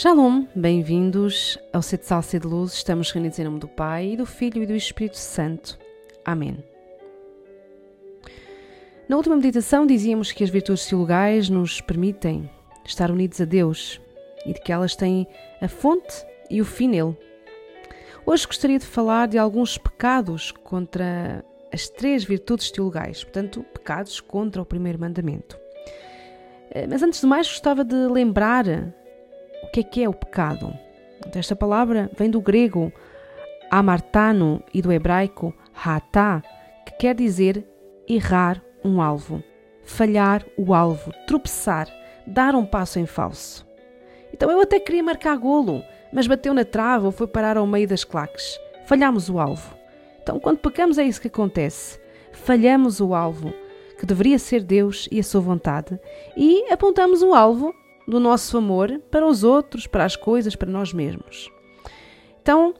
[0.00, 2.72] Shalom, bem-vindos ao Sete Salsa e de Luz.
[2.72, 5.76] Estamos reunidos em nome do Pai, do Filho e do Espírito Santo.
[6.24, 6.62] Amém.
[9.08, 12.48] Na última meditação dizíamos que as virtudes teologais nos permitem
[12.84, 14.00] estar unidos a Deus
[14.46, 15.26] e de que elas têm
[15.60, 17.16] a fonte e o fim nele.
[18.24, 24.62] Hoje gostaria de falar de alguns pecados contra as três virtudes teologais, portanto, pecados contra
[24.62, 25.58] o primeiro mandamento.
[26.70, 28.64] Eh, mas antes de mais, gostava de lembrar
[29.62, 30.72] o que é que é o pecado.
[31.34, 32.92] Esta palavra vem do grego
[33.70, 36.42] amartano e do hebraico hatá,
[36.86, 37.64] que quer dizer
[38.08, 39.42] errar um alvo,
[39.84, 41.88] falhar o alvo, tropeçar,
[42.26, 43.66] dar um passo em falso.
[44.32, 45.82] Então eu até queria marcar golo,
[46.12, 48.58] mas bateu na trave ou foi parar ao meio das claques.
[48.86, 49.76] Falhamos o alvo.
[50.22, 51.98] Então, quando pecamos, é isso que acontece.
[52.32, 53.52] Falhamos o alvo,
[53.98, 55.98] que deveria ser Deus e a sua vontade,
[56.36, 57.74] e apontamos o alvo
[58.08, 61.52] do nosso amor para os outros, para as coisas, para nós mesmos.
[62.40, 62.72] Então,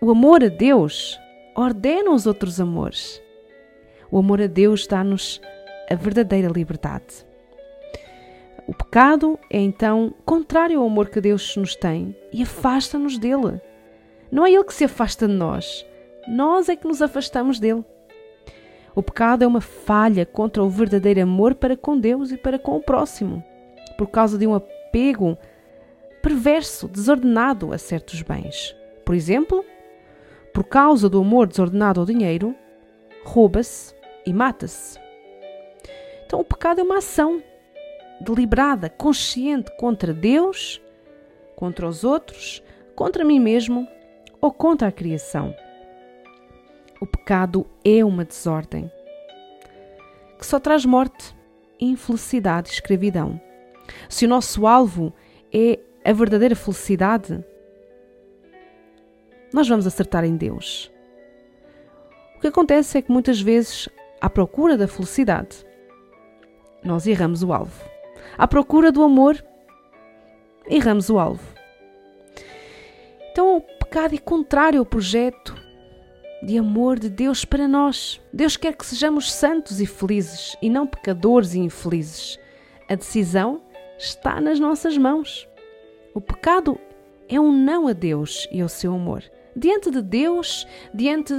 [0.00, 1.20] o amor a Deus
[1.54, 3.22] ordena os outros amores.
[4.10, 5.42] O amor a Deus dá-nos
[5.90, 7.26] a verdadeira liberdade.
[8.66, 13.60] O pecado é então contrário ao amor que Deus nos tem e afasta-nos dele.
[14.30, 15.84] Não é Ele que se afasta de nós,
[16.26, 17.84] nós é que nos afastamos dele.
[18.94, 22.76] O pecado é uma falha contra o verdadeiro amor para com Deus e para com
[22.76, 23.44] o próximo
[24.02, 25.38] por causa de um apego
[26.20, 28.74] perverso, desordenado a certos bens.
[29.04, 29.64] Por exemplo,
[30.52, 32.52] por causa do amor desordenado ao dinheiro,
[33.22, 33.94] rouba-se
[34.26, 34.98] e mata-se.
[36.26, 37.40] Então, o pecado é uma ação
[38.20, 40.82] deliberada, consciente contra Deus,
[41.54, 42.60] contra os outros,
[42.96, 43.86] contra mim mesmo
[44.40, 45.54] ou contra a criação.
[47.00, 48.90] O pecado é uma desordem
[50.36, 51.36] que só traz morte,
[51.78, 53.40] infelicidade e escravidão.
[54.08, 55.12] Se o nosso alvo
[55.52, 57.44] é a verdadeira felicidade,
[59.52, 60.90] nós vamos acertar em Deus.
[62.36, 63.88] O que acontece é que muitas vezes,
[64.20, 65.64] à procura da felicidade,
[66.82, 67.84] nós erramos o alvo.
[68.36, 69.42] À procura do amor,
[70.68, 71.54] erramos o alvo.
[73.30, 75.54] Então, o pecado é contrário ao projeto
[76.42, 78.20] de amor de Deus para nós.
[78.32, 82.38] Deus quer que sejamos santos e felizes e não pecadores e infelizes.
[82.88, 83.62] A decisão
[84.02, 85.48] está nas nossas mãos.
[86.12, 86.78] O pecado
[87.28, 89.22] é um não a Deus e ao seu amor.
[89.54, 91.32] Diante de Deus, diante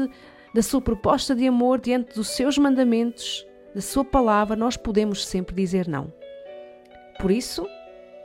[0.54, 5.54] da sua proposta de amor, diante dos seus mandamentos, da sua palavra, nós podemos sempre
[5.54, 6.12] dizer não.
[7.20, 7.68] Por isso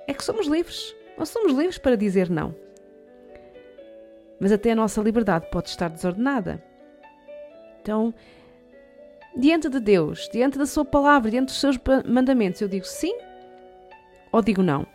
[0.07, 0.95] é que somos livres.
[1.19, 2.55] Nós somos livres para dizer não.
[4.39, 6.63] Mas até a nossa liberdade pode estar desordenada.
[7.83, 8.15] Então,
[9.37, 13.28] diante de Deus, diante da Sua palavra, diante dos seus mandamentos, eu digo sim
[14.33, 14.87] ou digo não?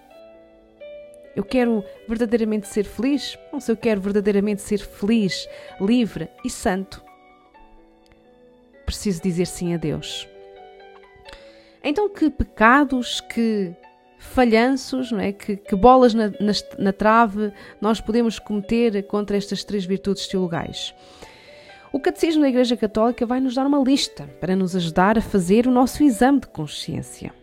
[1.35, 3.37] Eu quero verdadeiramente ser feliz?
[3.51, 5.47] Bom, se eu quero verdadeiramente ser feliz,
[5.81, 7.03] livre e santo,
[8.85, 10.27] preciso dizer sim a Deus.
[11.83, 13.73] Então, que pecados, que
[14.19, 15.33] falhanços, não é?
[15.33, 17.51] que, que bolas na, na, na trave
[17.81, 20.93] nós podemos cometer contra estas três virtudes teologais?
[21.91, 25.67] O Catecismo da Igreja Católica vai nos dar uma lista para nos ajudar a fazer
[25.67, 27.33] o nosso exame de consciência.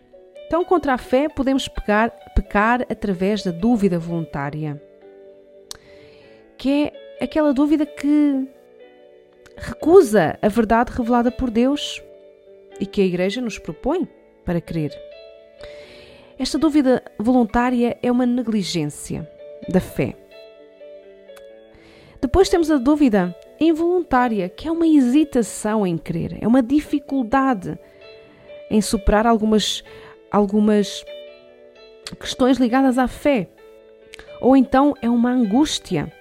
[0.51, 4.83] Então, contra a fé, podemos pecar, pecar através da dúvida voluntária,
[6.57, 8.49] que é aquela dúvida que
[9.55, 12.03] recusa a verdade revelada por Deus
[12.81, 14.05] e que a Igreja nos propõe
[14.43, 14.91] para crer.
[16.37, 19.25] Esta dúvida voluntária é uma negligência
[19.69, 20.17] da fé.
[22.19, 27.79] Depois temos a dúvida involuntária, que é uma hesitação em crer, é uma dificuldade
[28.69, 29.81] em superar algumas
[30.31, 31.03] algumas
[32.19, 33.49] questões ligadas à fé.
[34.39, 36.11] Ou então é uma angústia.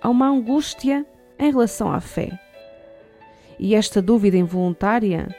[0.00, 1.04] Há uma angústia
[1.38, 2.38] em relação à fé.
[3.58, 5.34] E esta dúvida involuntária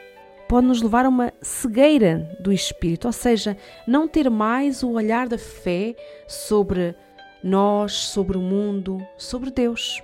[0.48, 3.56] pode nos levar a uma cegueira do espírito, ou seja,
[3.86, 5.96] não ter mais o olhar da fé
[6.28, 6.94] sobre
[7.42, 10.02] nós, sobre o mundo, sobre Deus.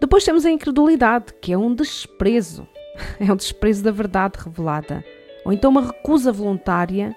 [0.00, 2.68] Depois temos a incredulidade, que é um desprezo,
[3.18, 5.04] é um desprezo da verdade revelada
[5.48, 7.16] ou então uma recusa voluntária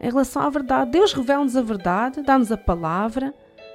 [0.00, 0.90] em relação à verdade.
[0.90, 3.32] Deus revela-nos a verdade, dá-nos a palavra,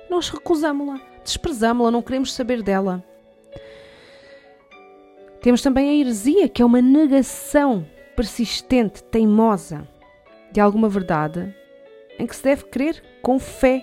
[0.09, 3.01] nós recusamos-la, desprezamos-la, não queremos saber dela.
[5.39, 9.87] Temos também a heresia, que é uma negação persistente, teimosa,
[10.51, 11.55] de alguma verdade
[12.19, 13.81] em que se deve crer com fé.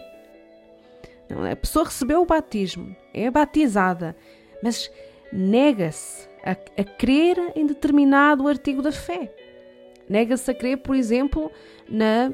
[1.50, 4.14] A pessoa recebeu o batismo, é batizada,
[4.62, 4.90] mas
[5.32, 9.32] nega-se a, a crer em determinado artigo da fé.
[10.08, 11.50] Nega-se a crer, por exemplo,
[11.88, 12.32] na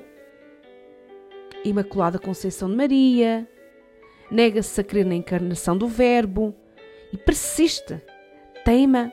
[1.64, 3.48] Imaculada Conceição de Maria,
[4.30, 6.54] nega-se a crer na encarnação do Verbo
[7.12, 8.00] e persiste,
[8.64, 9.12] teima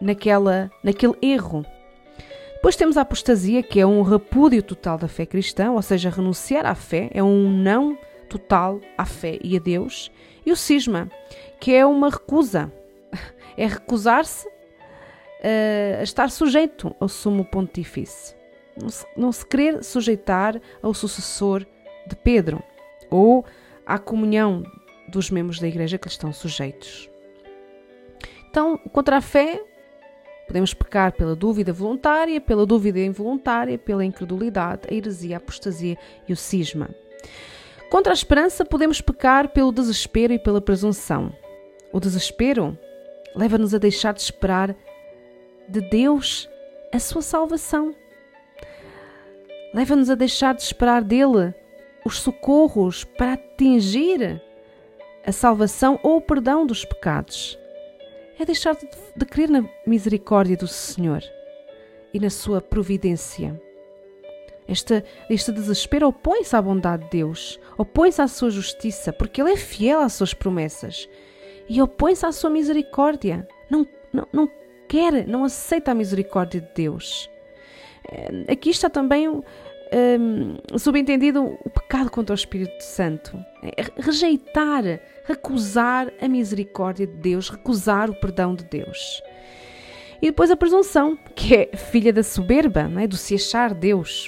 [0.00, 1.64] naquela, naquele erro.
[2.54, 6.66] Depois temos a apostasia, que é um repúdio total da fé cristã, ou seja, renunciar
[6.66, 7.96] à fé, é um não
[8.28, 10.10] total à fé e a Deus.
[10.44, 11.10] E o cisma,
[11.58, 12.70] que é uma recusa,
[13.56, 14.46] é recusar-se
[15.40, 18.34] uh, a estar sujeito ao sumo pontífice.
[18.80, 21.66] Não se, não se querer sujeitar ao sucessor
[22.06, 22.62] de Pedro
[23.10, 23.44] ou
[23.84, 24.62] à comunhão
[25.08, 27.10] dos membros da igreja que lhe estão sujeitos.
[28.48, 29.62] Então, contra a fé,
[30.46, 35.96] podemos pecar pela dúvida voluntária, pela dúvida involuntária, pela incredulidade, a heresia, a apostasia
[36.28, 36.90] e o cisma.
[37.90, 41.32] Contra a esperança, podemos pecar pelo desespero e pela presunção.
[41.92, 42.78] O desespero
[43.34, 44.76] leva-nos a deixar de esperar
[45.70, 46.48] de Deus
[46.92, 47.94] a sua salvação.
[49.72, 51.54] Leva-nos a deixar de esperar dele
[52.04, 54.42] os socorros para atingir
[55.24, 57.58] a salvação ou o perdão dos pecados.
[58.38, 61.22] É deixar de, de crer na misericórdia do Senhor
[62.12, 63.60] e na sua providência.
[64.66, 69.56] Este, este desespero opõe-se à bondade de Deus, opõe-se à sua justiça, porque Ele é
[69.56, 71.08] fiel às suas promessas
[71.68, 73.46] e opõe-se à sua misericórdia.
[73.68, 74.59] Não, não, não
[74.90, 77.30] quer, não aceita a misericórdia de Deus.
[78.10, 79.42] Eh, aqui está também um,
[80.76, 83.38] subentendido o pecado contra o Espírito Santo.
[83.62, 84.82] É rejeitar,
[85.24, 89.22] recusar a misericórdia de Deus, recusar o perdão de Deus.
[90.20, 93.06] E depois a presunção, que é filha da soberba, não é?
[93.06, 94.26] do se achar Deus.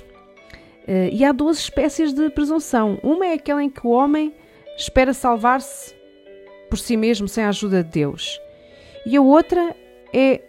[0.87, 3.01] Uh, e há duas espécies de presunção.
[3.03, 4.33] Uma é aquela em que o homem
[4.77, 5.93] espera salvar-se
[6.71, 8.41] por si mesmo sem a ajuda de Deus.
[9.05, 9.77] E a outra
[10.13, 10.41] é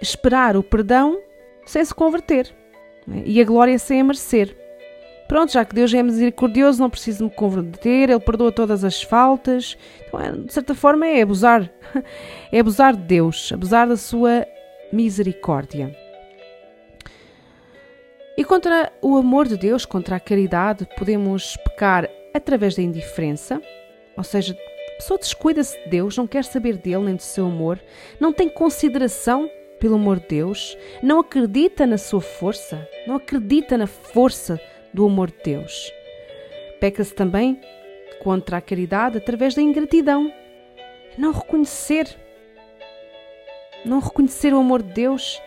[0.00, 1.20] esperar o perdão
[1.66, 2.54] sem se converter
[3.06, 3.22] né?
[3.24, 4.56] e a glória sem a merecer.
[5.28, 9.76] Pronto, já que Deus é misericordioso, não preciso me converter, Ele perdoa todas as faltas.
[10.06, 11.70] Então, é, de certa forma, é abusar.
[12.50, 14.46] É abusar de Deus, abusar da sua
[14.90, 15.94] misericórdia.
[18.38, 23.60] E contra o amor de Deus, contra a caridade, podemos pecar através da indiferença,
[24.16, 27.80] ou seja, a pessoa descuida-se de Deus, não quer saber dele nem do seu amor,
[28.20, 33.86] não tem consideração pelo amor de Deus, não acredita na sua força, não acredita na
[33.86, 34.60] força
[34.92, 35.92] do amor de Deus.
[36.80, 37.60] Peca-se também
[38.22, 40.32] contra a caridade através da ingratidão,
[41.16, 42.08] não reconhecer,
[43.84, 45.40] não reconhecer o amor de Deus,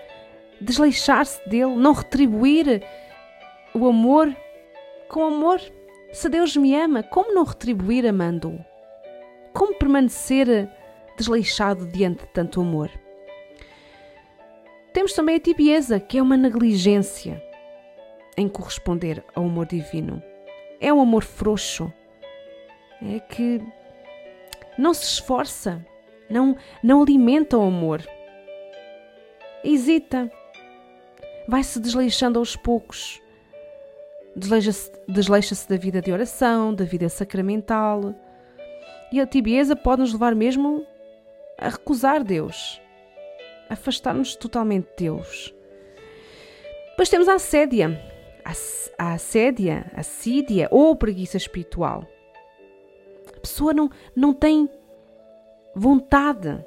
[0.59, 2.83] desleixar-se dele, não retribuir
[3.73, 4.35] o amor
[5.07, 5.61] com amor.
[6.11, 8.59] Se Deus me ama, como não retribuir amando-o?
[9.53, 10.69] Como permanecer
[11.17, 12.89] desleixado diante de tanto amor?
[14.93, 17.41] Temos também a tibieza, que é uma negligência
[18.37, 20.21] em corresponder ao amor divino.
[20.79, 21.91] É um amor frouxo,
[23.01, 23.61] é que
[24.77, 25.85] não se esforça,
[26.29, 28.01] não, não alimenta o amor.
[29.63, 30.31] Hesita,
[31.47, 33.21] vai se desleixando aos poucos,
[34.35, 38.15] desleixa-se desleixa da vida de oração, da vida sacramental.
[39.11, 40.85] E a tibieza pode nos levar mesmo
[41.57, 42.81] a recusar Deus,
[43.71, 45.53] afastar-nos totalmente de Deus.
[46.91, 47.99] Depois temos a assédia,
[48.97, 52.05] a, assédia, a sídia ou preguiça espiritual.
[53.35, 54.69] A pessoa não, não tem
[55.75, 56.63] vontade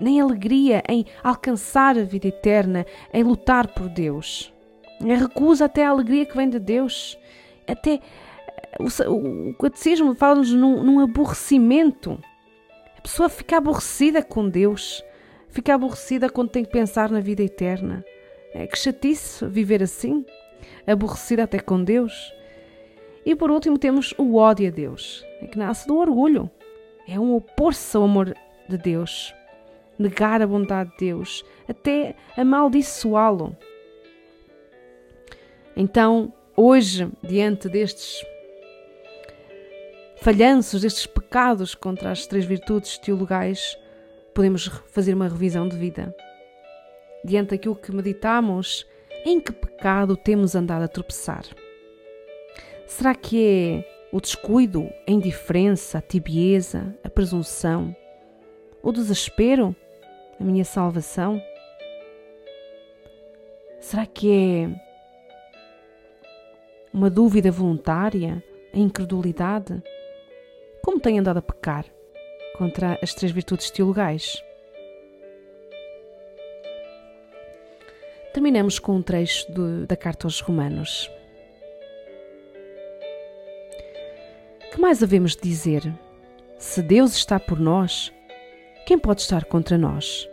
[0.00, 4.52] nem alegria em alcançar a vida eterna, em lutar por Deus.
[5.00, 7.18] Recusa até a alegria que vem de Deus.
[7.66, 8.00] Até
[8.78, 12.18] o, o catecismo fala-nos num, num aborrecimento.
[12.98, 15.04] A pessoa fica aborrecida com Deus,
[15.52, 18.04] fica aborrecida quando tem que pensar na vida eterna.
[18.52, 20.26] É que chatice viver assim,
[20.86, 22.32] aborrecida até com Deus.
[23.24, 26.50] E por último temos o ódio a Deus, é que nasce do orgulho.
[27.08, 28.34] É um opor-se ao amor
[28.68, 29.32] de Deus,
[29.98, 33.56] negar a bondade de Deus, até amaldiçoá-lo.
[35.76, 38.24] Então, hoje, diante destes
[40.20, 43.76] falhanços, destes pecados contra as três virtudes teologais,
[44.34, 46.14] podemos fazer uma revisão de vida.
[47.24, 48.86] Diante daquilo que meditamos,
[49.24, 51.44] em que pecado temos andado a tropeçar?
[52.86, 57.94] Será que é o descuido, a indiferença, a tibieza, a presunção,
[58.82, 59.74] o desespero,
[60.38, 61.40] a minha salvação?
[63.80, 64.82] Será que é
[66.92, 68.42] uma dúvida voluntária,
[68.74, 69.82] a incredulidade?
[70.82, 71.86] Como tenho andado a pecar
[72.56, 74.42] contra as três virtudes teologais?
[78.32, 79.46] terminamos com um trecho
[79.86, 81.10] da carta aos Romanos.
[84.72, 85.92] Que mais havemos de dizer?
[86.58, 88.10] Se Deus está por nós,
[88.86, 90.28] quem pode estar contra nós?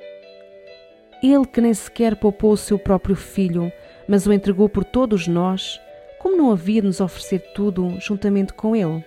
[1.22, 3.72] Ele que nem sequer poupou o seu próprio filho,
[4.08, 5.80] mas o entregou por todos nós,
[6.20, 9.04] como não havia de nos oferecer tudo juntamente com ele?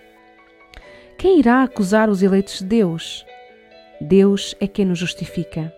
[1.18, 3.24] Quem irá acusar os eleitos de Deus?
[4.00, 5.72] Deus é quem nos justifica.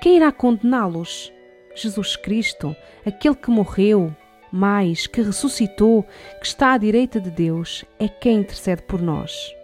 [0.00, 1.32] Quem irá condená-los?
[1.74, 2.74] Jesus Cristo,
[3.04, 4.14] aquele que morreu,
[4.50, 6.02] mais que ressuscitou,
[6.40, 9.54] que está à direita de Deus, é quem intercede por nós.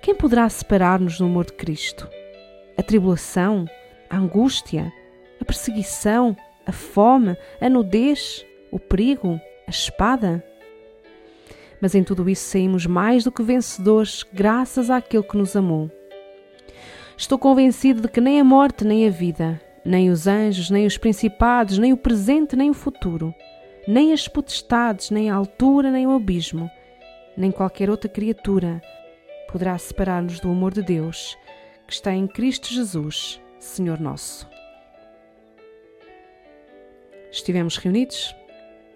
[0.00, 2.08] Quem poderá separar-nos do amor de Cristo?
[2.76, 3.64] A tribulação?
[4.10, 4.92] A angústia?
[5.40, 6.36] A perseguição?
[6.66, 7.36] A fome?
[7.60, 8.44] A nudez?
[8.70, 9.40] O perigo?
[9.66, 10.44] A espada?
[11.84, 15.90] Mas em tudo isso saímos mais do que vencedores, graças àquele que nos amou.
[17.14, 20.96] Estou convencido de que nem a morte, nem a vida, nem os anjos, nem os
[20.96, 23.34] principados, nem o presente, nem o futuro,
[23.86, 26.70] nem as potestades, nem a altura, nem o abismo,
[27.36, 28.80] nem qualquer outra criatura
[29.52, 31.36] poderá separar-nos do amor de Deus
[31.86, 34.48] que está em Cristo Jesus, Senhor nosso.
[37.30, 38.34] Estivemos reunidos